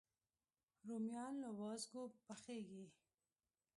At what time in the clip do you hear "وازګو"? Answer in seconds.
1.59-2.01